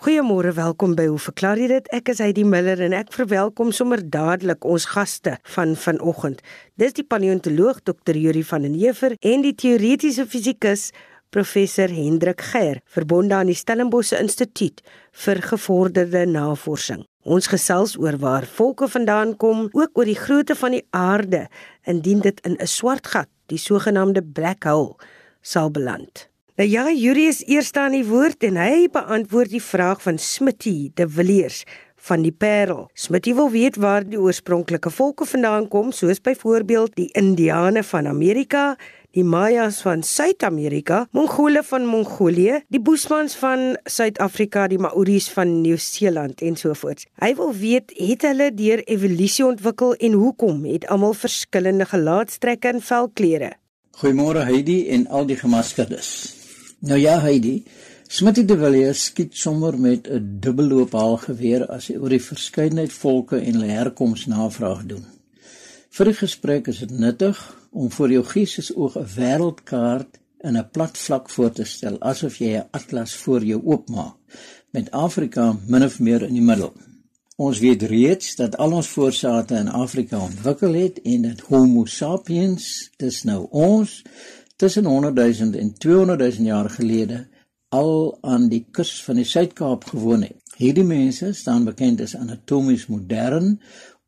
[0.00, 1.88] Goeiemôre, welkom by Hoe verklaar jy dit?
[1.92, 6.38] Ek is Heidi Miller en ek verwelkom sommer dadelik ons gaste van vanoggend.
[6.80, 8.16] Dis die paleontoloog Dr.
[8.16, 10.86] Yuri van den Heever en die teoretiese fisikus
[11.28, 14.80] professor Hendrik Geier, verbonde aan die Stellenbosch Instituut
[15.26, 17.04] vir gevorderde navorsing.
[17.28, 21.44] Ons gesels oor waar volke vandaan kom, ook oor die grootte van die aarde
[21.84, 24.96] indien dit in 'n swart gat, die sogenaamde black hole,
[25.42, 26.29] sal beland.
[26.60, 30.90] Nou ja, Yuri is eers aan die woord en hy beantwoord die vraag van Smitty
[30.92, 31.62] de Villiers
[31.96, 32.82] van die Parel.
[32.92, 38.74] Smitty wil weet waar die oorspronklike volke vandaan kom, soos byvoorbeeld die Indiane van Amerika,
[39.16, 46.44] die Mayas van Suid-Amerika, Mongole van Mongolië, die Boesmans van Suid-Afrika, die Maoris van Nieu-Seeland
[46.44, 47.06] en so voort.
[47.24, 52.84] Hy wil weet, het hulle deur evolusie ontwikkel en hoekom het almal verskillende gelaatstrekke en
[52.84, 53.50] velkleure?
[54.04, 56.39] Goeiemôre Heidi en al die gemaskerdes.
[56.80, 57.64] Nou ja, Heidi,
[58.08, 63.36] Smitty de Villiers skiet sommer met 'n dubbelloop haalgeweer as hy oor die verskeidenheid volke
[63.36, 65.04] en hulle herkoms navraag doen.
[65.90, 67.36] Vir die gesprek is dit nuttig
[67.70, 72.38] om vir jou gees oog 'n wêreldkaart in 'n plat vlak voor te stel asof
[72.38, 74.14] jy 'n atlas voor jou oopmaak
[74.72, 76.72] met Afrika min of meer in die middel.
[77.36, 82.90] Ons weet reeds dat al ons voorsate in Afrika ontwikkel het en dat Homo sapiens,
[82.96, 84.02] dis nou ons,
[84.60, 87.28] tussen 100 000 en 200 000 jaar gelede
[87.68, 90.36] al aan die kus van die Suid-Kaap gewoon het.
[90.60, 93.54] Hierdie mense staan bekend as anatomies modern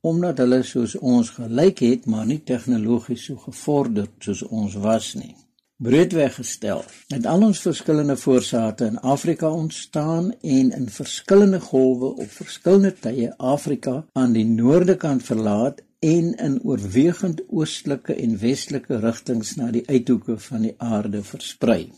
[0.02, 5.36] omdat hulle soos ons gelyk het, maar nie tegnologies so gevorderd soos ons was nie.
[5.82, 6.82] Breedweg gestel,
[7.14, 13.30] het al ons verskillende voorsate in Afrika ontstaan en in verskillende golwe op verskillende tye
[13.38, 19.84] Afrika aan die noorde kant verlaat en in oorwegend oostelike en westelike rigtings na die
[19.86, 21.92] uithoeke van die aarde versprei.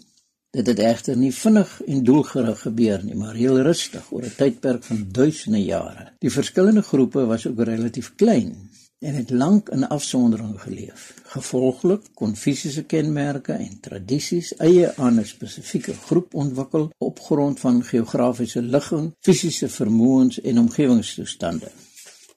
[0.54, 4.84] Dit het egter nie vinnig en doelgerig gebeur nie, maar heel rustig oor 'n tydperk
[4.84, 6.12] van duisende jare.
[6.18, 8.52] Die verskillende groepe was ook relatief klein
[8.98, 11.14] en het lank in afsondering geleef.
[11.24, 17.84] Gevolglik kon fisiese kenmerke en tradisies eie aan 'n spesifieke groep ontwikkel op grond van
[17.84, 21.70] geografiese ligging, fisiese vermoëns en omgewingstoestande.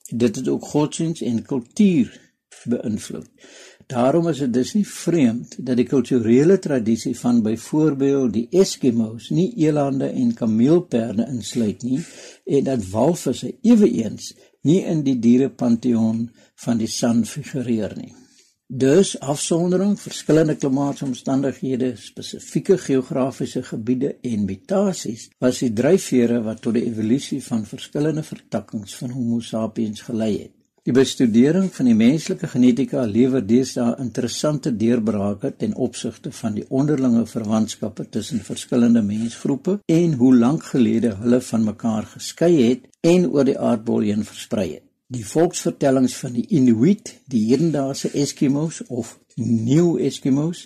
[0.07, 2.19] Dit het ook godsdiens en kultuur
[2.63, 3.27] beïnvloed.
[3.87, 9.53] Daarom is dit dus nie vreemd dat die kulturele tradisie van byvoorbeeld die Eskimos nie
[9.63, 12.01] elande en kameelperde insluit nie
[12.45, 14.33] en dat walvisse eweens
[14.67, 16.25] nie in die dierepanteon
[16.55, 18.13] van die San figureer nie.
[18.69, 26.83] Dus afsondering, verskillende klimaatsomstandighede, spesifieke geografiese gebiede en mutasies was die dryfvere wat tot die
[26.89, 30.51] evolusie van verskillende vertakkings van Homo sapiens gelei het.
[30.83, 37.23] Die bestudering van die menslike genetika lewer deesdae interessante deurbrake ten opsigte van die onderlinge
[37.27, 43.47] verwantskappe tussen verskillende mensgroepe en hoe lank gelede hulle van mekaar geskei het en oor
[43.47, 44.86] die aardbol heen versprei het.
[45.07, 50.65] Die volksvertellings van die Inuit, die hedendaagse Eskimos of New Eskimos,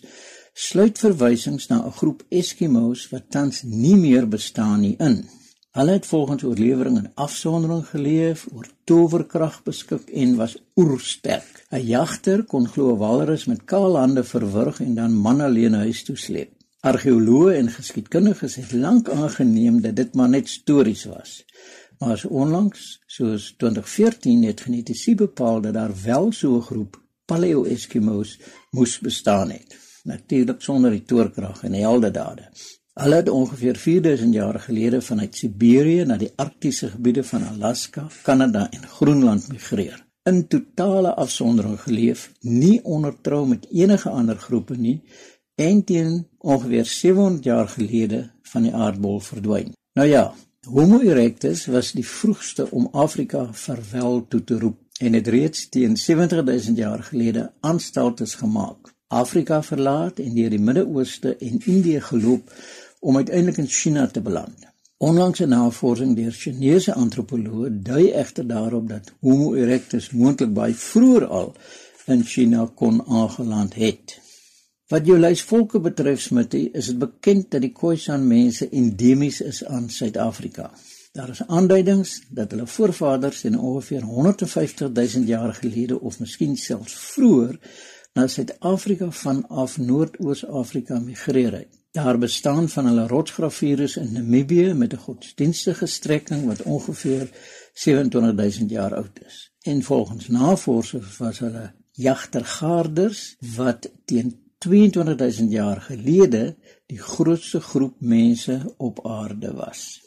[0.58, 5.30] sluit verwysings na 'n groep Eskimos wat tans nie meer bestaan nie in.
[5.78, 11.66] Hulle het volgens oorlewering in afsondering geleef, oor towerkrag beskik en was oersterk.
[11.70, 16.18] 'n Jagter kon glo walrus met kaal hande verwrig en dan man alleen huis toe
[16.18, 16.52] sleep.
[16.82, 21.46] Argeoloë en geskiedkundiges het lank aangeneem dat dit maar net stories was.
[22.02, 28.40] Maar so onlangs, soos 2014 het genetiese bepaal dat daar wel so 'n groep Paleo-Eskimos
[28.70, 29.78] moes bestaan het.
[30.04, 32.50] Natuurlik sonder die toorkrag en heldedade.
[32.94, 38.70] Hulle het ongeveer 4000 jaar gelede vanuit Siberië na die arktiese gebiede van Alaska, Kanada
[38.70, 40.06] en Groenland migreer.
[40.24, 45.04] In totale afsondering geleef, nie ondertrou met enige ander groepe nie
[45.56, 49.74] en teen ongeveer 700 jaar gelede van die aardbol verdwyn.
[49.94, 50.34] Nou ja,
[50.70, 55.96] Homo erectus was die vroegste om Afrika verwel toe te roep en het reeds teen
[55.98, 58.92] 70000 jaar gelede aanstaltes gemaak.
[59.08, 62.54] Afrika verlaat en deur die Midde-Ooste en Indië geloop
[63.00, 64.70] om uiteindelik in China te beland.
[64.98, 71.26] Onlangs 'n navorsing deur Chinese antropoloë dui egter daarop dat Homo erectus moontlik baie vroeër
[71.26, 71.56] al
[72.06, 74.22] in China kon aangeland het.
[74.92, 79.86] Wat jou luisvolke betref, Smitty, is dit bekend dat die Khoisan mense endemies is aan
[79.90, 80.66] Suid-Afrika.
[81.16, 86.98] Daar is aanduidings dat hulle voorvaders in ongeveer 150 000 jaar gelede of miskien selfs
[87.14, 87.56] vroeër
[88.20, 91.80] na Suid-Afrika vanaf Noordoos-Afrika migreer het.
[91.96, 97.32] Daar bestaan van hulle rotsgravures in Namibië met 'n godsdienstige strekking wat ongeveer
[97.74, 99.52] 27 000 jaar oud is.
[99.62, 106.56] En volgens navorsers was hulle jagtergaarders wat teen 22000 jaar gelede
[106.86, 110.02] die grootste groep mense op aarde was.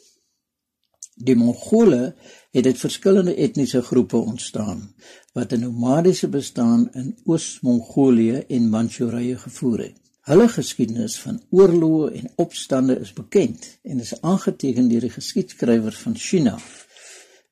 [1.15, 2.15] Die Mongole
[2.51, 4.95] het uit verskillende etniese groepe ontstaan
[5.33, 9.99] wat 'n nomadiese bestaan in Oos-Mongolië en Manchurië gevoer het.
[10.21, 16.15] Hulle geskiedenis van oorloë en opstande is bekend en is aangeteken deur die geskiedskrywers van
[16.15, 16.57] China.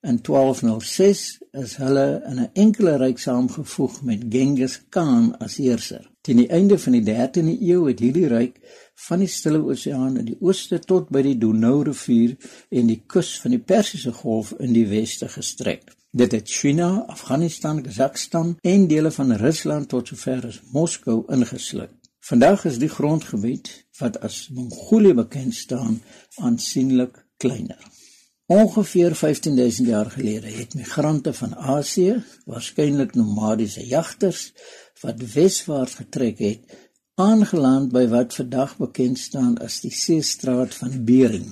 [0.02, 6.13] In 1206 is hulle in 'n enkele ryk saamgevoeg met Genghis Khan as heerser.
[6.24, 8.60] Teen die einde van die 13de eeu het hierdie ryk
[9.08, 12.38] van die Stille Oseaan in die ooste tot by die Donau rivier
[12.72, 15.92] en die kus van die Persiese Golf in die weste gestrek.
[16.16, 21.92] Dit het China, Afghanistan, Kazakhstan en dele van Rusland tot sover as Moskou ingesluit.
[22.24, 26.00] Vandag is die grondgebied wat as Mongolië bekend staan
[26.40, 27.84] aansienlik kleiner.
[28.46, 34.54] Ongeveer 15000 jaar gelede het migrante van Asië, waarskynlik nomadiese jagters,
[35.02, 36.78] wat weswaarts getrek het,
[37.16, 41.50] aangeland by wat vandag bekend staan as die Seestraat van Bering.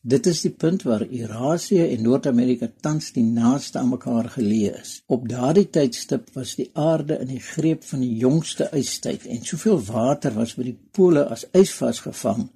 [0.00, 4.94] Dit is die punt waar Eurasië en Noord-Amerika tans die naaste aan mekaar geleë is.
[5.12, 9.82] Op daardie tydstip was die aarde in die greep van die jongste ystyd en soveel
[9.90, 12.46] water was by die pole as ys vasgevang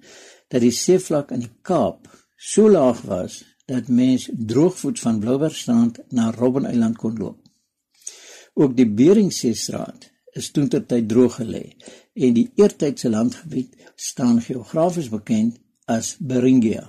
[0.49, 6.31] dat die seevlak in die Kaap so laag was dat mens droogvoet van Bloubergstrand na
[6.33, 7.44] Robben-eiland kon loop.
[8.55, 10.09] Ook die Beringseestraat
[10.39, 11.65] is toentertyd droog gelê
[12.13, 15.57] en die eertydse landgebied staan geografies bekend
[15.91, 16.85] as Beringia.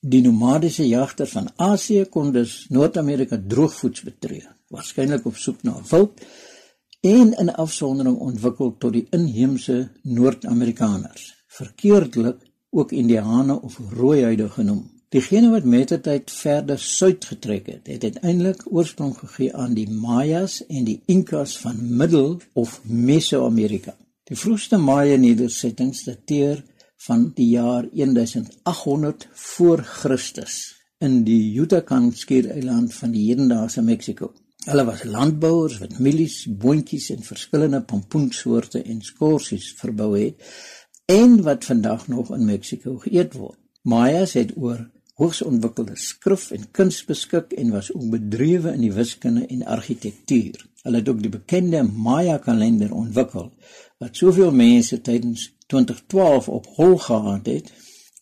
[0.00, 6.20] Die nomadiese jagters van Asië kon dus Noord-Amerika droogvoets betree, waarskynlik op soek na wild
[7.00, 14.99] en in afsondering ontwikkel tot die inheemse Noord-Amerikaners, verkeerdelik ook Indiane of rooihuide genoem.
[15.10, 19.88] Diegene wat met die tyd verder suid getrek het, het uiteindelik oorsprong gegee aan die
[19.90, 23.96] Mayas en die Incas van Middel- of Meso-Amerika.
[24.30, 26.60] Die vroegste Maya nedersettings dateer
[27.08, 30.60] van die jaar 1800 voor Christus
[31.02, 34.30] in die Yucatan skiereiland van die hedendaagse Mexiko.
[34.68, 40.38] Hulle was landbouers wat mielies, boontjies en verskillende pompoensoorte en skorsies verbou het
[41.10, 43.58] en wat vandag nog in Mexiko geëet word.
[43.82, 44.86] Mayas het oor
[45.20, 50.64] hoogs ontwikkelde skrif en kuns beskik en was ook bedrywe in die wiskunde en argitektuur.
[50.82, 53.50] Hulle het ook die bekende Maya kalender ontwikkel
[54.00, 57.72] wat soveel mense tydens 2012 op hol gehad het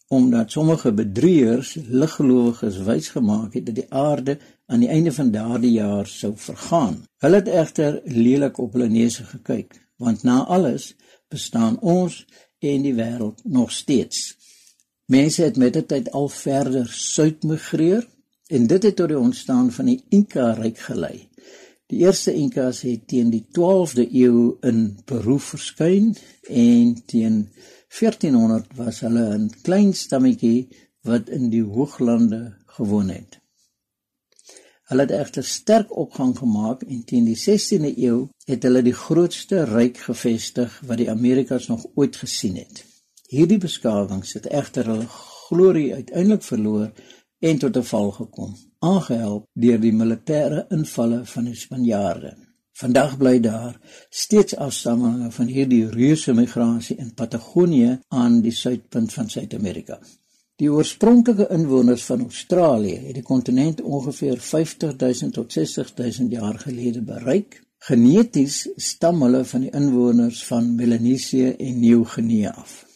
[0.08, 5.74] omdat sommige bedrieërs liggelowiges wys gemaak het dat die aarde aan die einde van daardie
[5.74, 7.02] jaar sou vergaan.
[7.20, 10.94] Hulle het egter lelik op hulle neuse gekyk, want na alles
[11.28, 12.22] bestaan ons
[12.58, 14.37] en die wêreld nog steeds.
[15.08, 18.02] Mense het met die tyd al verder suid migreer
[18.52, 21.28] en dit het tot die ontstaan van die Inca ryk gelei.
[21.88, 26.10] Die eerste Inkas het teen die 12de eeu in Peru verskyn
[26.44, 27.38] en teen
[27.88, 30.68] 1400 was hulle 'n klein stammetjie
[31.08, 32.42] wat in die hooglande
[32.76, 33.40] gewoon het.
[34.92, 39.64] Hulle het egter sterk opgang gemaak en teen die 16de eeu het hulle die grootste
[39.64, 42.87] ryk gevestig wat die Amerikas nog ooit gesien het.
[43.28, 46.86] Hierdie beskawings het egter hulle glorie uiteindelik verloor
[47.44, 52.32] en tot 'n val gekom, aangehelp deur die militêre invalle van die Spanjaarde.
[52.72, 53.76] Vandag bly daar
[54.10, 60.00] steeds afstammelinge van hierdie reuse migrasie in Patagonië aan die suidpunt van Suid-Amerika.
[60.56, 67.62] Die oorspronklike inwoners van Australië het die kontinent ongeveer 50000 tot 60000 jaar gelede bereik.
[67.78, 72.87] Geneties stam hulle van die inwoners van Melanesië en Nieu-Guinea af.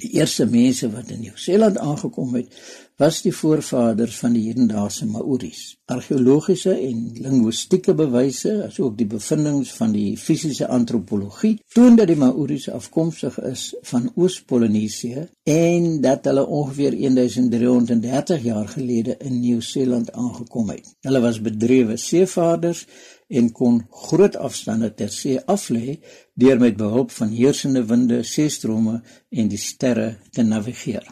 [0.00, 2.54] Die eerste mense wat in Nieu-Seeland aangekom het,
[3.00, 5.60] was die voorvaders van die hedendaagse Maoris.
[5.92, 12.68] Argeologiese en linguistieke bewyse, asook die bevindinge van die fisiese antropologie, toon dat die Maoris
[12.72, 20.92] afkomstig is van Oos-Polinesië en dat hulle ongeveer 1330 jaar gelede in Nieu-Seeland aangekom het.
[21.04, 22.86] Hulle was bedrewe seevaarders
[23.30, 25.98] en kon groot afstande ter see aflê
[26.34, 31.06] deur met behulp van heersende winde, seestrome en die sterre te navigeer.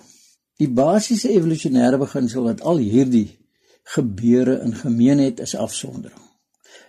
[0.58, 3.38] Die basiese evolusionêre beginsel wat al hierdie
[3.94, 6.24] gebeure in gemeen het is afsondering.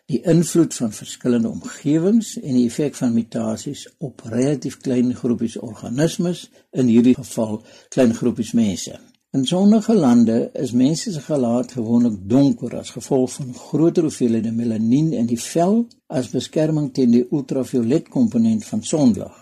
[0.10, 6.48] Die invloed van verskillende omgewings en die effek van mutasies op relatief klein groepies organismes,
[6.74, 7.62] in hierdie geval
[7.94, 8.98] klein groepies mense.
[9.32, 15.12] In sonnige lande is mense se gelaat gewoonlik donker as gevolg van groter hoeveelhede melanien
[15.14, 15.76] in die vel
[16.08, 19.36] as beskerming teen die ultraviolet komponent van sonlig.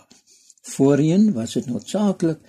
[0.74, 2.44] Voorheen was dit noodsaaklik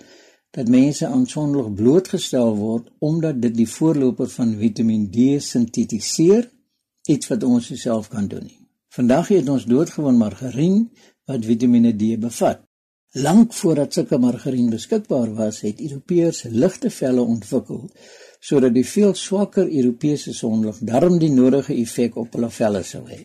[0.51, 6.49] dat mense aan sonlig blootgestel word omdat dit die voorloper van Vitamiin D sintetiseer,
[7.07, 8.59] iets wat ons self kan doen nie.
[8.91, 10.89] Vandag het ons doodgewoon margarien
[11.23, 12.67] wat Vitamiin D bevat.
[13.13, 17.87] Lank voordat sulke margarien beskikbaar was, het Europeërs ligte velle ontwikkel
[18.39, 23.17] sodat die veel swakker Europese sonlig darm die nodige effek op hulle velle sou hê.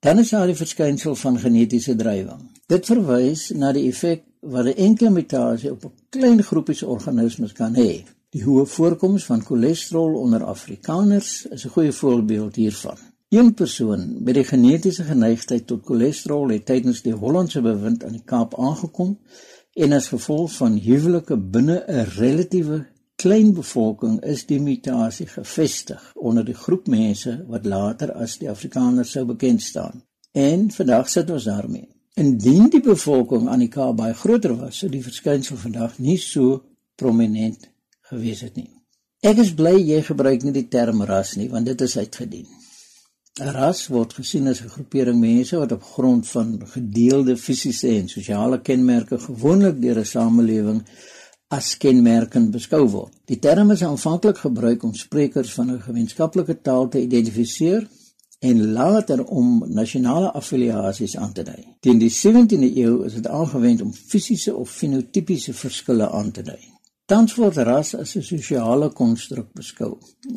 [0.00, 2.46] Dan is daar die verskynsel van genetiese drywing.
[2.70, 7.74] Dit verwys na die effek wat 'n enkele mutasie op 'n klein groepies organismes kan
[7.74, 8.04] hê.
[8.30, 12.98] Die hoë voorkoms van cholesterol onder Afrikaners is 'n goeie voorbeeld hiervan.
[13.34, 18.22] Een persoon met die genetiese geneigtheid tot cholesterol het tydens die Hollandse bewind aan die
[18.32, 19.16] Kaap aangekom
[19.84, 22.78] en as gevolg van huwelike binne 'n relatiewe
[23.22, 29.10] klein bevolking is die mutasie gevestig onder die groep mense wat later as die Afrikaners
[29.10, 30.04] sou bekend staan.
[30.32, 31.88] En vandag sit ons daarmee.
[32.14, 36.62] Indien die bevolking aan die Kaap baie groter was, sou die verskynsel vandag nie so
[36.94, 38.70] prominent gewees het nie.
[39.20, 42.46] Ek is bly jy gebruik nie die term ras nie, want dit is uitgedien.
[43.42, 48.08] 'n Ras word gesien as 'n groepering mense wat op grond van gedeelde fisiese en
[48.08, 50.80] sosiale kenmerke gewoonlik deur 'n samelewing
[51.48, 53.12] as kenmerkend beskou word.
[53.30, 57.88] Die term is aanvanklik gebruik om sprekers van 'n gemeenskaplike taal te identifiseer
[58.38, 61.62] en later om nasionale affiliasies aan te dui.
[61.80, 66.73] Teen die 17de eeu is dit aangewend om fisiese of fenotipiese verskille aan te dui.
[67.06, 69.92] Tans word ras as 'n sosiale konstruk beskou,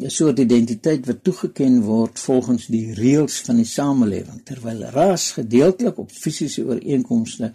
[0.06, 5.98] 'n soort identiteit wat toegeken word volgens die reëls van die samelewing, terwyl ras gedeeltelik
[6.04, 7.54] op fisiese ooreenkomste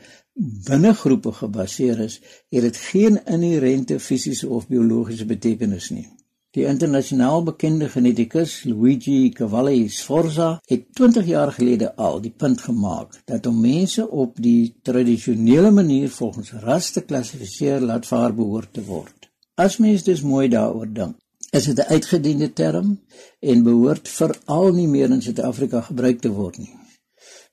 [0.69, 2.17] binne groepe gebaseer is,
[2.55, 6.09] het dit geen inherente fisiese of biologiese betekenis nie.
[6.53, 13.15] Die internasionaal bekende genetikus Luigi Cavalli Sforza het 20 jaar gelede al die punt gemaak
[13.25, 18.85] dat om mense op die tradisionele manier volgens ras te klassifiseer laat vaar behoort te
[18.85, 19.31] word.
[19.57, 21.17] As mens dus mooi daaroor dink,
[21.57, 23.01] is dit 'n uitgediende term
[23.41, 26.75] en behoort veral nie meer in Suid-Afrika gebruik te word nie.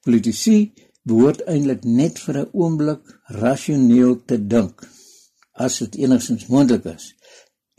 [0.04, 4.88] Politici behoort eintlik net vir 'n oomblik rasioneel te dink
[5.54, 7.16] as dit enigstens moontlik is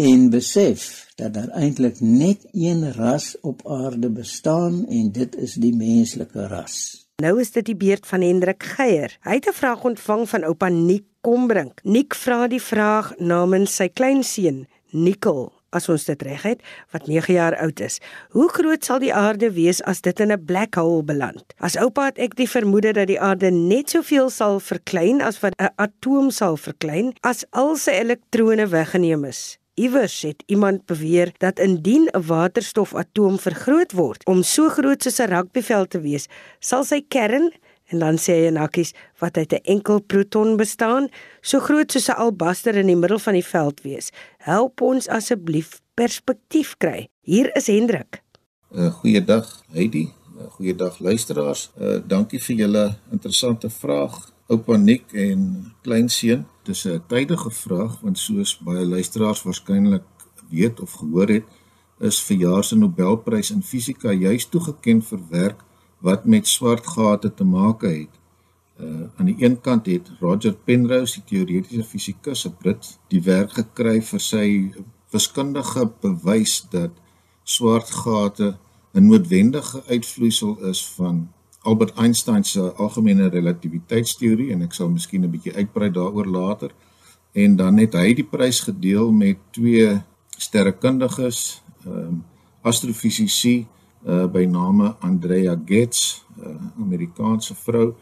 [0.00, 5.75] en besef dat daar eintlik net een ras op aarde bestaan en dit is die
[5.76, 6.76] menslike ras.
[7.21, 9.19] Nou is dit die beurt van Hendrik Geier.
[9.21, 11.80] Hy het 'n vraag ontvang van oupa Nik Kombrink.
[11.83, 17.35] Nik vra die vraag namens sy kleinseun Nikkel as ons dit reg het, wat 9
[17.35, 18.00] jaar oud is.
[18.30, 21.45] Hoe groot sal die aarde wees as dit in 'n black hole beland?
[21.59, 25.54] As oupa het ek die vermoede dat die aarde net soveel sal verklein as wat
[25.59, 29.60] 'n atoom sal verklein as al sy elektrone weggeneem is.
[29.75, 35.29] Iewers het iemand beweer dat indien 'n waterstofatoom vergroot word om so groot soos 'n
[35.29, 36.27] rugbyveld te wees,
[36.59, 37.53] sal sy kern
[37.91, 41.09] En dan sê hy en hakkies wat uit 'n enkel proton bestaan,
[41.41, 44.11] so groot soos 'n albaster in die middel van die veld wees.
[44.39, 47.09] Help ons asseblief perspektief kry.
[47.21, 48.23] Hier is Hendrik.
[48.75, 50.12] uh, Goeiedag, Heidi.
[50.39, 51.71] uh, Goeiedag luisteraars.
[51.81, 54.33] Uh, dankie vir julle interessante vraag.
[54.47, 60.07] Oupa Nik en kleinseun, dis 'n tydige vraag want soos baie luisteraars waarskynlik
[60.50, 61.47] weet of gehoor het,
[61.99, 65.61] is verjaar se Nobelprys in fisika juis toegekend vir werk
[66.00, 68.15] wat met swart gate te maak het.
[68.81, 73.53] Uh aan die een kant het Roger Penrose, die teoretiese fisikus, 'n Brit, die werk
[73.53, 74.47] gekry vir sy
[75.12, 76.91] wiskundige bewys dat
[77.45, 78.57] swart gate
[78.95, 81.29] 'n noodwendige uitvloeisel is van
[81.62, 86.71] Albert Einstein se algemene relativiteitsteorie en ek sal miskien 'n bietjie uitbrei daaroor later.
[87.33, 90.00] En dan het hy die prys gedeel met twee
[90.38, 92.25] sterrekundiges, ehm um,
[92.62, 93.67] astrofisici
[94.07, 97.95] uh by name Andrea Getz, 'n uh, Amerikaanse vrou,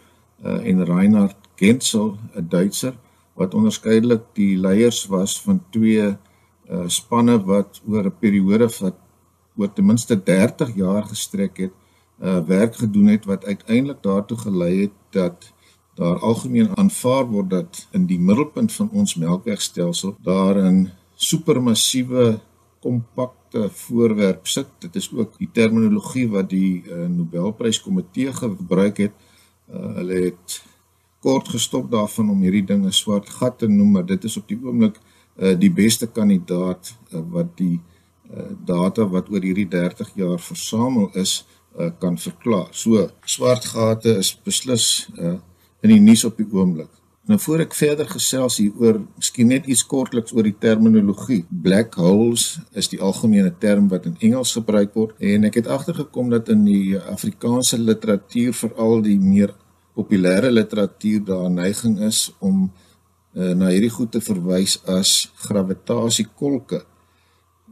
[0.44, 2.94] uh en Reinhard Genzel, 'n Duitser
[3.34, 6.06] wat onderskeidelik die leiers was van twee
[6.70, 8.94] uh spanne wat oor 'n periode van
[9.56, 11.72] oor ten minste 30 jaar gestrek het,
[12.20, 15.52] uh werk gedoen het wat uiteindelik daartoe gelei het dat
[15.94, 22.40] daar algemeen aanvaar word dat in die middelpunt van ons melkwegstelsel daar 'n supermassiewe
[22.80, 24.66] kompakte voorwerp sit.
[24.78, 29.12] Dit is ook die terminologie wat die uh, Nobelpryskomitee gebruik het.
[29.70, 30.62] Uh, hulle het
[31.20, 34.48] kort gestop daarvan om hierdie ding 'n swart gat te noem, maar dit is op
[34.48, 34.98] die oomblik
[35.36, 37.80] uh, die beste kandidaat uh, wat die
[38.30, 41.57] uh, data wat oor hierdie 30 jaar versamel is uh,
[41.98, 42.68] kan verklaar.
[42.72, 45.36] So swart gate is beslis uh,
[45.82, 46.90] in die nuus op die oomblik.
[47.28, 51.42] Nou voor ek verder gesels hieroor, miskien net iets kortliks oor die terminologie.
[51.64, 56.32] Black holes is die algemene term wat in Engels gebruik word en ek het agtergekom
[56.32, 59.52] dat in die Afrikaanse literatuur veral die meer
[59.98, 62.70] populêre literatuur daar neiging is om
[63.36, 66.80] uh, na hierdie goed te verwys as gravitasiekolke.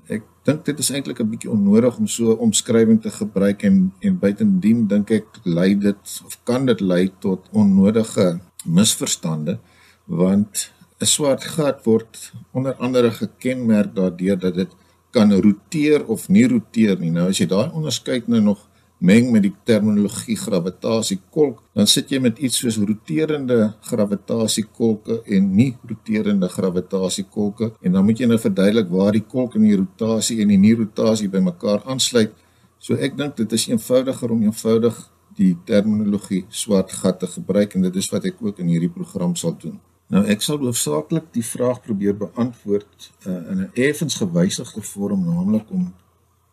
[0.09, 3.93] Ek dink dit is eintlik 'n bietjie onnodig om so 'n omskrywing te gebruik en
[4.01, 9.59] en buitendien dink ek lei dit of kan dit lei tot onnodige misverstande
[10.07, 10.71] want
[11.01, 14.71] 'n swart gat word onder andere gekenmerk daardeur dat dit
[15.11, 17.11] kan roteer of nie roteer nie.
[17.11, 18.67] Nou as jy daai onderskeid nou nog
[18.99, 25.75] meng met die terminologie gravitasiekolk, dan sit jy met iets soos roterende gravitasiekolke en nie
[25.85, 30.55] roterende gravitasiekolke en dan moet jy nou verduidelik waar die kolk in die rotasie en
[30.55, 32.33] die nie rotasie bymekaar aansluit.
[32.79, 34.97] So ek dink dit is eenvoudiger om eenvoudig
[35.37, 39.37] die terminologie swart gat te gebruik en dit is wat ek ook in hierdie program
[39.37, 39.77] sal doen.
[40.09, 45.71] Nou ek sal hoofsaaklik die vraag probeer beantwoord uh, in 'n effens gewysigde vorm, naamlik
[45.71, 45.93] om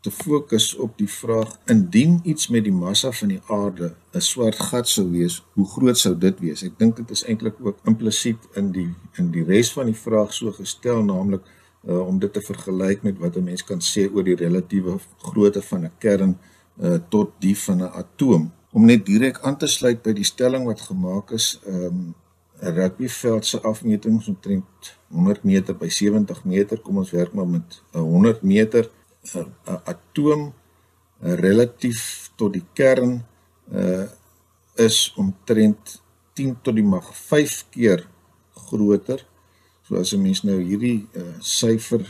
[0.04, 4.60] te fokus op die vraag indien iets met die massa van die aarde 'n swart
[4.70, 6.64] gat sou wees, hoe groot sou dit wees?
[6.64, 10.34] Ek dink dit is eintlik ook implisiet in die in die res van die vraag
[10.34, 11.44] so gestel, naamlik
[11.88, 15.62] uh, om dit te vergelyk met wat 'n mens kan sê oor die relatiewe grootte
[15.62, 16.38] van 'n kern
[16.82, 18.52] uh, tot die van 'n atoom.
[18.72, 22.16] Om net direk aan te sluit by die stelling wat gemaak is, um,
[22.62, 27.82] 'n rugbyveld se afmeting omtrent 100 meter by 70 meter, kom ons werk maar met
[27.94, 28.90] 'n 100 meter
[29.24, 30.52] 'n atoom
[31.20, 33.24] relatief tot die kern
[33.72, 34.08] uh
[34.76, 36.02] is omtrent
[36.34, 38.08] 10 tot die mag 5 keer
[38.68, 39.22] groter.
[39.86, 42.04] So as 'n mens nou hierdie uh syfer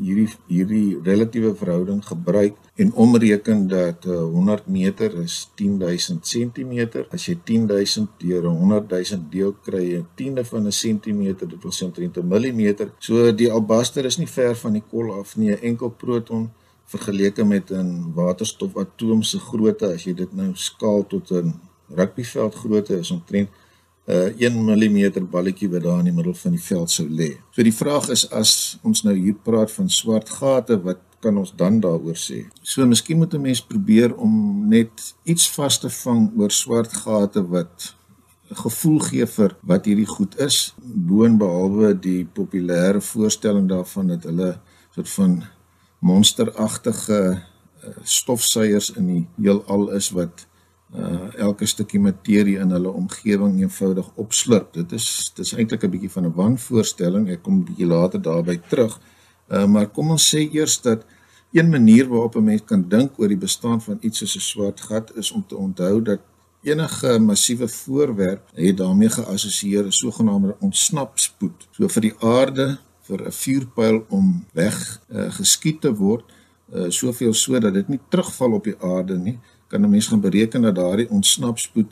[0.00, 7.04] hierdie hierdie relatiewe verhouding gebruik en omreken dat uh, 100 meter is 10000 cm.
[7.12, 11.84] As jy 10000 deur 100000 deel kry, 'n tiende van 'n sentimeter, dit wil sê
[11.84, 12.92] omtrent 'n millimeter.
[12.98, 16.50] So die albaster is nie ver van die kol af nie, 'n enkel proton
[16.84, 21.54] vergeleke met 'n waterstofatoom se grootte as jy dit nou skaal tot 'n
[21.88, 23.48] rugbyveld grootte is omtrent
[24.10, 27.30] 'n uh, 1 mm balletjie wat daar in die middel van die veld sou lê.
[27.54, 31.52] So die vraag is as ons nou hier praat van swart gate, wat kan ons
[31.56, 32.40] dan daaroor sê?
[32.62, 37.48] So miskien moet 'n mens probeer om net iets vas te vang oor swart gate
[37.48, 37.94] wat
[38.50, 44.58] gevoel gee vir wat hierdie goed is, boonbehalwe die populêre voorstelling daarvan dat hulle
[44.94, 45.42] soort van
[46.00, 47.20] monsteragtige
[47.84, 50.46] uh, stofsuiers in die heelal is wat
[50.94, 54.72] uh elke stukkie materie in hulle omgewing eenvoudig opslurp.
[54.74, 57.28] Dit is dis eintlik 'n bietjie van 'n wanvoorstelling.
[57.30, 58.98] Ek kom 'n bietjie later daarby terug.
[59.48, 61.04] Uh maar kom ons sê eers dat
[61.52, 64.80] een manier waarop 'n mens kan dink oor die bestaan van iets soos 'n swart
[64.80, 66.20] gat is om te onthou dat
[66.62, 71.68] enige massiewe voorwerp het daarmee geassosieer 'n sogenaamde ontsnapspoed.
[71.70, 76.24] So vir die aarde vir 'n vuurpyl om weg uh, geskiet te word,
[76.74, 79.38] uh soveel sodat dit nie terugval op die aarde nie
[79.70, 81.90] kan 'n mens gaan bereken dat daardie ontsnapspoed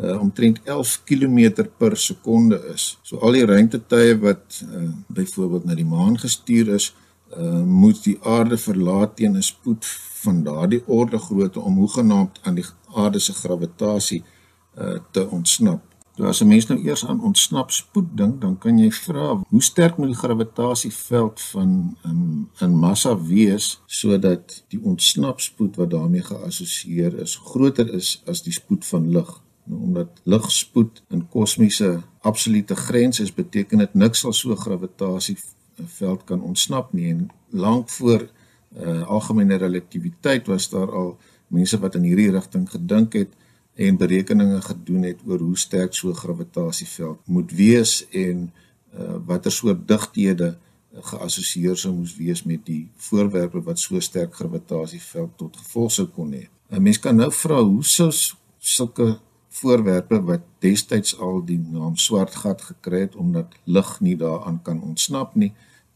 [0.00, 2.98] uh, omtrent 11 km per sekonde is.
[3.02, 6.94] So al die ruimtetuie wat uh, byvoorbeeld na die maan gestuur is,
[7.36, 9.84] uh, moet die aarde verlaat teen 'n spoed
[10.22, 14.22] van daardie orde grootte om hoegenaamd aan die aarde se gravitasie
[14.78, 15.87] uh, te ontsnap.
[16.18, 19.96] As 'n mens nou eers aan ontsnap spoed dink, dan kan jy vra hoe sterk
[19.96, 21.68] moet die gravitasieveld van
[22.04, 28.22] 'n um, 'n massa wees sodat die ontsnap spoed wat daarmee geassosieer is groter is
[28.26, 29.40] as die spoed van lig.
[29.64, 36.42] Nou omdat ligspoed in kosmiese absolute grens is, beteken dit niks sal so gravitasieveld kan
[36.42, 38.28] ontsnap nie en lank voor
[38.76, 43.28] uh, algemene relativiteit was daar al mense wat in hierdie rigting gedink het
[43.78, 48.52] en berekeninge gedoen het oor hoe sterk so 'n gravitasieveld moet wees en
[48.98, 50.58] uh, watter soort digthede
[50.92, 56.32] geassosieer sou moes wees met die voorwerpe wat so sterk gravitasieveld tot gevolg sou kon
[56.32, 56.48] hê.
[56.70, 58.10] 'n Mens kan nou vra hoe sou
[58.58, 64.62] sulke voorwerpe wat destyds al die naam swart gat gekry het omdat lig nie daaraan
[64.62, 65.52] kan ontsnap nie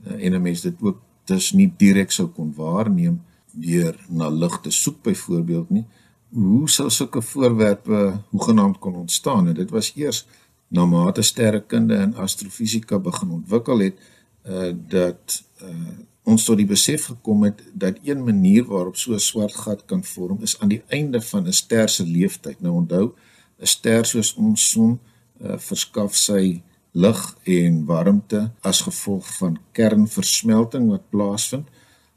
[0.06, 4.60] uh, en 'n mens dit ook dus nie direk sou kon waarneem deur na lig
[4.60, 5.84] te soek byvoorbeeld nie
[6.32, 10.26] hoe sou sulke voorwerpe hoegenaamd kon ontstaan en dit was eers
[10.68, 14.00] na mate sterrekunde en astrofisika begin ontwikkel het
[14.48, 19.18] uh dat uh ons tot die besef gekom het dat een manier waarop so 'n
[19.18, 22.60] swart gat kan vorm is aan die einde van 'n ster se lewensyd.
[22.60, 23.14] Nou onthou,
[23.58, 25.00] 'n ster soos ons son
[25.40, 31.68] uh verskaf sy lig en warmte as gevolg van kernversmelting wat plaasvind.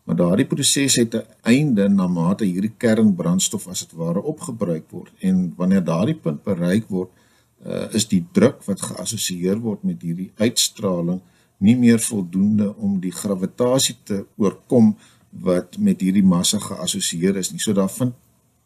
[0.05, 5.11] Maar daardie proses het 'n einde na mate hierdie kernbrandstof as dit ware opgebruik word
[5.19, 7.09] en wanneer daardie punt bereik word,
[7.65, 11.21] uh, is die druk wat geassosieer word met hierdie uitstraling
[11.57, 14.95] nie meer voldoende om die gravitasie te oorkom
[15.29, 17.59] wat met hierdie massa geassosieer is nie.
[17.59, 18.13] So daar vind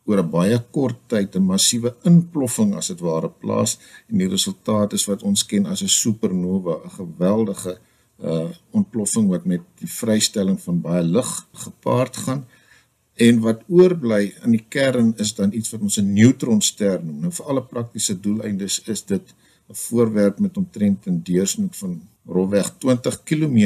[0.06, 3.78] oor 'n baie kort tyd 'n massiewe inploffing as dit ware plaas
[4.10, 7.78] en die resultaat is wat ons ken as 'n supernova, 'n geweldige
[8.22, 12.46] uh ontploffing wat met die vrystelling van baie lig gepaard gaan
[13.20, 17.20] en wat oorbly in die kern is dan iets wat ons 'n neutronster noem.
[17.20, 19.26] Nou vir alle praktiese doeleindes is dit
[19.70, 23.58] 'n voorwerp met omtrent 'n deursnit van rofweg 20 km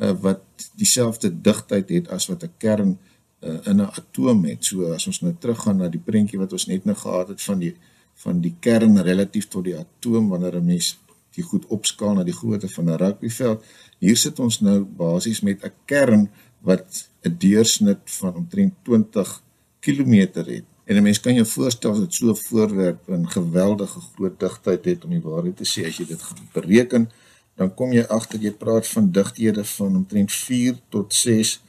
[0.00, 0.42] uh, wat
[0.74, 2.98] dieselfde digtheid het as wat 'n kern
[3.40, 4.64] uh, in 'n atoom het.
[4.64, 7.58] So as ons nou teruggaan na die prentjie wat ons net nou gehad het van
[7.58, 7.76] die
[8.14, 10.98] van die kern relatief tot die atoom wanneer 'n mens
[11.34, 13.64] die goed opskaal na die grootte van 'n rugbyveld.
[13.98, 19.42] Hier sit ons nou basies met 'n kern wat 'n deursnit van omtrent 20
[19.80, 20.64] km het.
[20.84, 25.04] En 'n mens kan jou voorstel dat so 'n voorwerp 'n geweldige groot digtheid het
[25.04, 27.10] om die waarheid te sê as jy dit gaan bereken,
[27.54, 31.62] dan kom jy agter jy praat van digthede van omtrent 4 tot 6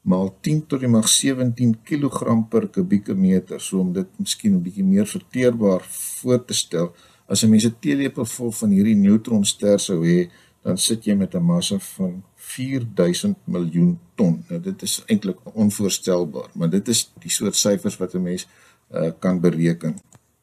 [0.00, 3.60] maal 10 tot die mag 17 kg per kubieke meter.
[3.60, 5.82] So om dit miskien 'n bietjie meer verteerbaar
[6.20, 6.94] voor te stel,
[7.28, 10.30] as 'n mens 'n teelepel vol van hierdie neutronster sou hê,
[10.62, 14.44] dan sit jy met 'n massa van 4000 miljoen ton.
[14.48, 18.46] Nou dit is eintlik onvoorstelbaar, maar dit is die soort syfers wat 'n mens
[18.94, 19.96] uh, kan bereken.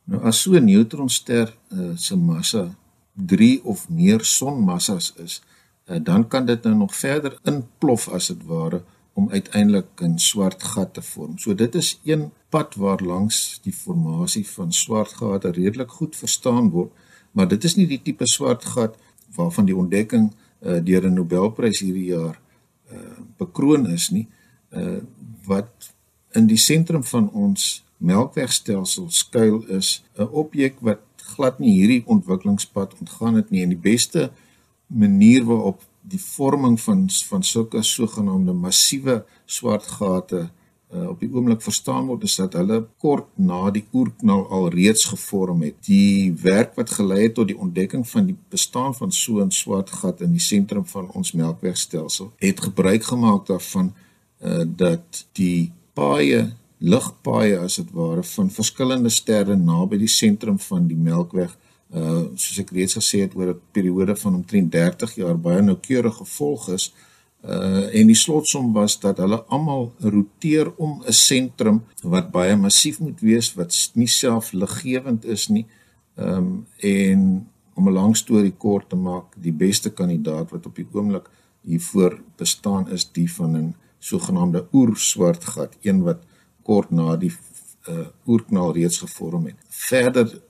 [0.04, 2.76] Nou as so 'n neutronster uh, se massa
[3.14, 5.42] 3 of meer sonmassas is,
[5.86, 8.84] uh, dan kan dit nou nog verder inplof as dit ware
[9.16, 11.38] om uiteindelik 'n swart gat te vorm.
[11.38, 16.70] So dit is een pad waar langs die formasie van swart gate redelik goed verstaan
[16.70, 16.92] word,
[17.32, 18.98] maar dit is nie die tipe swart gat
[19.36, 22.40] waarvan die ontdekking uh, deur 'n Nobelprys hierdie jaar
[22.92, 22.98] uh,
[23.38, 24.28] bekroon is nie,
[24.70, 24.98] uh,
[25.46, 25.94] wat
[26.32, 33.00] in die sentrum van ons Melkwegstelsel skuil is 'n objek wat glad nie hierdie ontwikkelingspad
[33.00, 34.32] ontgaan het nie en die beste
[34.88, 40.50] manier waarop die vorming van van sulke sogenaamde massiewe swart gate
[40.94, 45.06] uh, op die oomblik verstaan word is dat hulle kort na die oerknal al reeds
[45.12, 45.78] gevorm het.
[45.88, 49.90] Die werk wat gelei het tot die ontdekking van die bestaan van so 'n swart
[49.90, 53.94] gat in die sentrum van ons Melkwegstelsel het gebruik gemaak daarvan
[54.42, 60.88] uh, dat die paaie ligpaaie as dit ware van verskillende sterre naby die sentrum van
[60.88, 61.58] die Melkweg
[61.94, 66.18] uh soos ek reeds gesê het oor 'n periode van omtrent 30 jaar baie noukeurig
[66.18, 66.94] gevolg is
[67.44, 73.00] uh en die slotsom was dat hulle almal roteer om 'n sentrum wat baie massief
[73.00, 75.66] moet wees wat nie self liggewend is nie
[76.18, 80.88] um en om 'n lang storie kort te maak die beste kandidaat wat op die
[80.92, 81.30] oomblik
[81.62, 86.22] hiervoor bestaan is die van 'n sogenaamde oerswart gat een wat
[86.64, 87.34] kort na die
[87.90, 89.56] uh oerknal reeds gevorm het.
[89.70, 90.42] Verder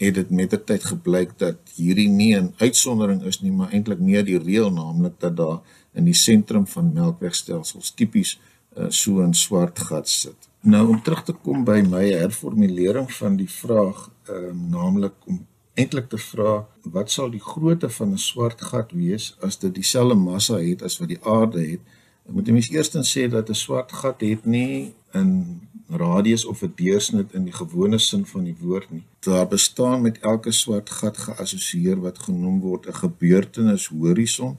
[0.00, 4.00] het dit met die tyd gebleik dat hierdie nie 'n uitsondering is nie, maar eintlik
[4.00, 5.60] meer die reël, naamlik dat daar
[5.92, 8.38] in die sentrum van melkwegstelsels tipies
[8.76, 10.48] uh, so 'n swart gat sit.
[10.60, 15.46] Nou om terug te kom by my herformulering van die vraag, ehm uh, naamlik om
[15.74, 20.14] eintlik te vra wat sal die grootte van 'n swart gat wees as dit dieselfde
[20.14, 21.80] massa het as wat die aarde het?
[22.26, 25.60] Moet net eers sê dat 'n swart gat het nie 'n
[25.90, 29.02] radius of 'n deursnit in die gewone sin van die woord nie.
[29.18, 34.56] Daar bestaan met elke swart gat geassosieer wat genoem word 'n gebeurtenis horison.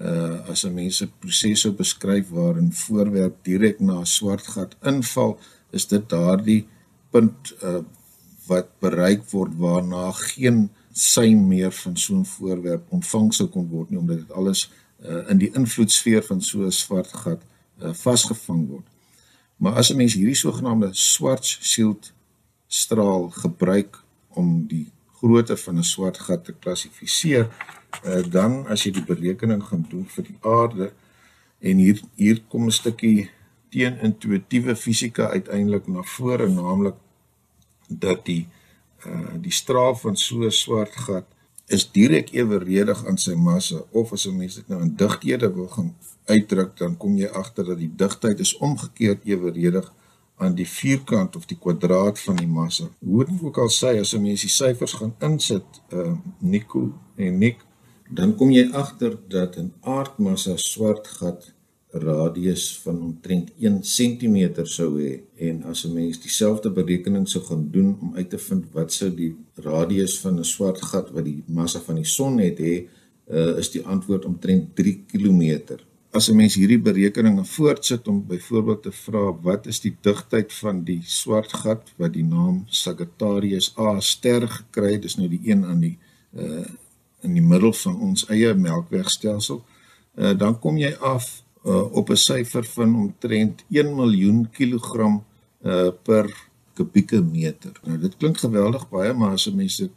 [0.00, 4.76] Uh as 'n mens 'n proses sou beskryf waarin voorwerp direk na 'n swart gat
[4.82, 5.38] inval,
[5.70, 6.66] is dit daardie
[7.10, 7.82] punt uh
[8.46, 13.90] wat bereik word waarna geen sein meer van so 'n voorwerp ontvang sou kon word
[13.90, 14.70] nie omdat dit alles
[15.04, 17.42] uh in die invloedsfeer van so 'n swart gat
[17.82, 18.86] uh vasgevang word.
[19.58, 22.12] Maar as 'n mens hierdie sogenaamde Schwarzschild
[22.66, 27.46] straal gebruik om die grootte van 'n swart gat te klassifiseer,
[28.04, 30.92] uh, dan as jy die berekening gaan doen vir die aarde
[31.58, 33.30] en hier hier kom 'n stukkie
[33.68, 36.94] teenintuïtiewe fisika uiteindelik na vore, naamlik
[37.88, 38.46] dat die
[39.06, 41.26] uh die straal van so 'n swart gat
[41.68, 45.68] is direk eweredig aan sy massa of as 'n mens dit nou in digthede wil
[45.68, 49.92] gaan uitdruk dan kom jy agter dat die digtheid is omgekeerd eweredig
[50.38, 52.84] aan die vierkant of die kwadraat van die massa.
[52.98, 57.38] Hoe dit ook al sê as 'n mens die syfers gaan insit, uh Nico en
[57.38, 57.58] Nik,
[58.08, 61.52] dan kom jy agter dat 'n aardmassa swart gat
[61.98, 67.68] radius van omtrent 1 cm sou hê en as 'n mens dieselfde berekening sou gaan
[67.70, 71.42] doen om uit te vind wat sou die radius van 'n swart gat wat die
[71.46, 72.86] massa van die son het hê,
[73.30, 75.78] uh, is die antwoord omtrent 3 km.
[76.10, 80.84] As 'n mens hierdie berekeninge voortsit om byvoorbeeld te vra wat is die digtheid van
[80.84, 85.64] die swart gat wat die naam Sagittarius A ster gekry het, dis nou die een
[85.64, 85.98] aan die
[86.34, 86.66] uh
[87.20, 89.64] in die middel van ons eie Melkwegstelsel,
[90.14, 95.24] uh, dan kom jy af uh, op 'n syfer van omtrent 1 miljoen kilogram
[95.62, 97.72] uh, per kubieke meter.
[97.82, 99.90] Nou dit klink geweldig baie, maar as 'n mens dit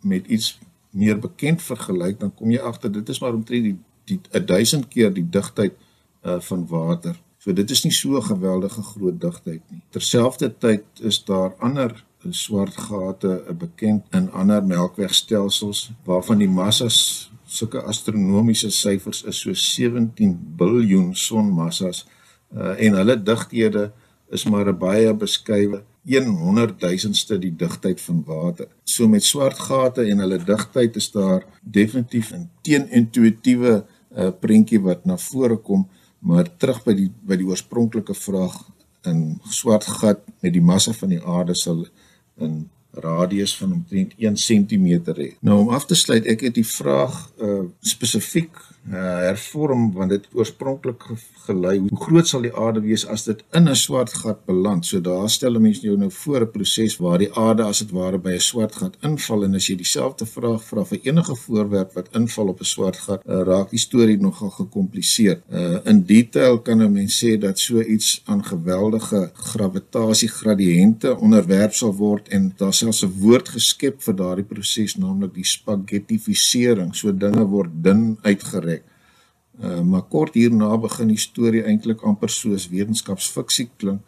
[0.00, 0.58] met iets
[0.90, 5.12] meer bekend vergelyk, dan kom jy agter dit is maar omtrent die die 1000 keer
[5.12, 5.74] die digtheid
[6.22, 7.16] uh, van water.
[7.38, 9.82] So dit is nie so 'n geweldige groot digtheid nie.
[9.90, 18.70] Terselfdertyd is daar ander swart gate bekend in ander melkwegstelsels waarvan die massas sulke astronomiese
[18.70, 22.04] syfers is so 17 biljoen sonmassas
[22.54, 23.90] uh, en hulle digthede
[24.30, 28.68] is maar 'n baie beskeie 100 000ste die digtheid van water.
[28.84, 33.84] So met swart gate en hulle digtheid is daar definitief 'n teenintuïtiewe
[34.16, 38.70] uh, prentjie wat na vore kom, maar terug by die by die oorspronklike vraag
[39.02, 41.86] in swart gat met die massa van die aarde sal
[42.40, 45.28] in radius van omtrent 1 cm hê.
[45.40, 48.56] Nou om af te sluit, ek het die vraag uh spesifiek
[48.90, 51.02] uh, hervorm want dit oorspronklik
[51.46, 54.86] gelei hoe groot sal die aarde wees as dit in 'n swart gat beland.
[54.86, 58.18] So daar stel mense jou nou voor 'n proses waar die aarde as dit ware
[58.18, 62.08] by 'n swart gat inval en as jy dieselfde vraag vra vir enige voorwerp wat
[62.12, 65.42] inval op 'n swart gat, uh, raak die storie nogal gekompliseer.
[65.50, 71.94] Uh in detail kan 'n mens sê dat so iets aan geweldige gravitasiegradiënte onderwerp sal
[71.94, 76.94] word en daar selfs 'n woord geskep vir daardie proses, naamlik die spaghettifisering.
[76.94, 78.75] So dinge word dun uitgereg
[79.56, 84.02] Uh, maar kort hierna begin die storie eintlik amper soos wetenskapsfiksie klink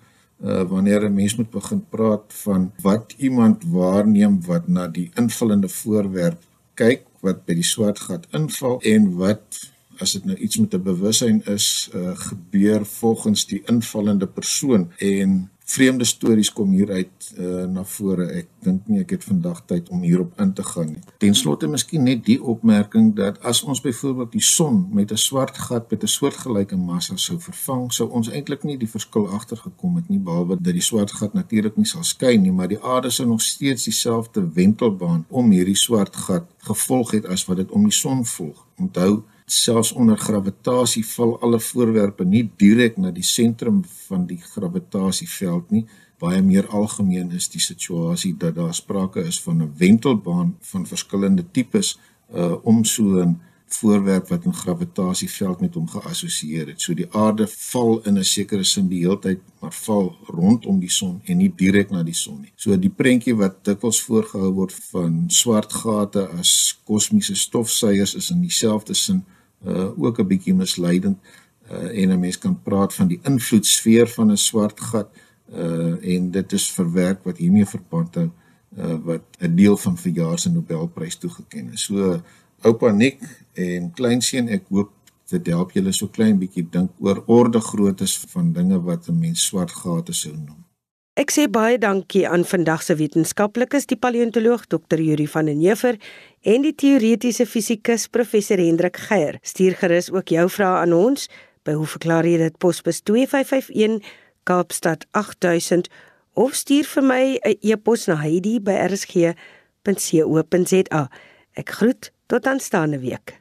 [0.44, 5.68] uh wanneer 'n mens moet begin praat van wat iemand waarneem wat na die invullende
[5.68, 6.42] voorwerp
[6.74, 9.58] kyk wat by die swart gat inval en wat
[9.98, 14.90] as dit nou iets met 'n bewussyn is uh gebeur volgens die invallende persoon.
[14.98, 18.24] En vreemde stories kom hier uit uh, na vore.
[18.40, 21.02] Ek dink nie ek het vandag tyd om hierop in te gaan nie.
[21.20, 25.58] Ten slotte miskien net die opmerking dat as ons byvoorbeeld die son met 'n swart
[25.68, 30.08] gat met 'n soortgelyke massa sou vervang, sou ons eintlik nie die verskil agtergekom het
[30.08, 33.28] nie behalwe dat die swart gat natuurlik nie sal skyn nie, maar die aarde sou
[33.28, 37.92] nog steeds dieselfde wentelbaan om hierdie swart gat gevolg het as wat dit om die
[37.92, 38.66] son volg.
[38.78, 45.70] Onthou selfs onder gravitasie val alle voorwerpe nie direk na die sentrum van die gravitasieveld
[45.70, 45.86] nie.
[46.18, 51.44] Baie meer algemeen is die situasie dat daar sprake is van 'n wentelbaan van verskillende
[51.52, 51.98] tipes
[52.34, 56.80] uh om so 'n voorwerp wat 'n gravitasieveld met hom geassosieer het.
[56.80, 61.20] So die aarde val in 'n sekere sin die heeltyd maar val rondom die son
[61.24, 62.52] en nie direk na die son nie.
[62.54, 68.40] So die prentjie wat dikwels voorgehou word van swart gate as kosmiese stofsuiers is in
[68.40, 69.24] dieselfde sin
[69.66, 71.18] uh ook 'n bietjie misleidend
[71.70, 75.08] uh en 'n mens kan praat van die invloedsfeer van 'n swart gat
[75.52, 78.30] uh en dit is verwerk wat hiermee verband hou
[78.78, 81.84] uh wat 'n deel van verjaar se Nobelprys toegeken is.
[81.84, 82.22] So
[82.62, 84.90] oupa Nick en kleinseun ek hoop
[85.28, 89.46] dit help julle so klein bietjie dink oor orde groottes van dinge wat 'n mens
[89.46, 90.67] swart gate sou noem.
[91.18, 95.02] Ek sê baie dankie aan vandag se wetenskaplikes, die paleontoloog Dr.
[95.02, 95.98] Yuri van den Heever
[96.46, 99.42] en die teoretiese fisikus professor Hendrik Geier.
[99.42, 101.26] Stuur gerus ook jou vrae aan ons
[101.66, 103.98] by hoe verklaar jy dit posbus 2551
[104.46, 105.90] Kaapstad 8000
[106.38, 111.02] of stuur vir my 'n e-pos na heidi@rsg.co.za.
[111.58, 113.37] Ek groet tot aanstaande week.